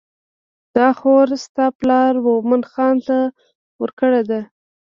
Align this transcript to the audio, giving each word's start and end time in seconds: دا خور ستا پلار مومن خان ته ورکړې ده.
دا 0.75 0.87
خور 0.99 1.27
ستا 1.43 1.65
پلار 1.79 2.13
مومن 2.25 2.61
خان 2.71 2.95
ته 3.07 3.17
ورکړې 3.81 4.21
ده. 4.29 4.41